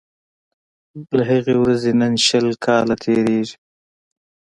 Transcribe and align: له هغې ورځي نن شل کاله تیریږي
له 1.15 1.23
هغې 1.31 1.55
ورځي 1.61 1.91
نن 1.99 2.13
شل 2.25 2.47
کاله 2.65 2.95
تیریږي 3.03 3.55